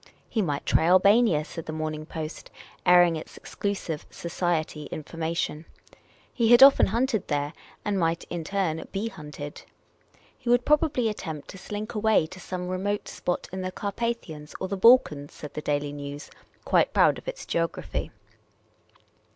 He 0.27 0.41
might 0.41 0.65
try 0.65 0.87
AJbania, 0.87 1.45
said 1.45 1.67
the 1.67 1.71
Morning 1.71 2.07
Post, 2.07 2.49
airing 2.87 3.17
its 3.17 3.37
exclusive 3.37 4.07
"society" 4.09 4.85
information; 4.85 5.65
he 6.33 6.49
had 6.49 6.63
often 6.63 6.87
hunted 6.87 7.27
there, 7.27 7.53
and 7.85 7.99
might 7.99 8.23
in 8.23 8.43
turn 8.43 8.83
be 8.91 9.09
hunted. 9.09 9.61
He 10.35 10.49
would 10.49 10.65
probably 10.65 11.07
attempt 11.07 11.49
to 11.49 11.59
slink 11.59 11.93
away 11.93 12.25
to 12.25 12.39
some 12.39 12.67
remote 12.67 13.07
spot 13.09 13.47
in 13.53 13.61
the 13.61 13.71
Carpathians 13.71 14.55
or 14.59 14.67
the 14.67 14.75
Balkans, 14.75 15.35
said 15.35 15.53
the 15.53 15.61
Daily 15.61 15.93
Nczvs, 15.93 16.31
quite 16.65 16.93
proud 16.95 17.19
of 17.19 17.27
its 17.27 17.45
geography. 17.45 18.09